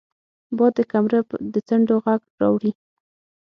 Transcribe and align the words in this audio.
باد 0.57 0.73
د 0.77 0.79
کمره 0.91 1.19
د 1.53 1.55
څنډو 1.67 1.95
غږ 2.05 2.21
راوړي 2.41 2.71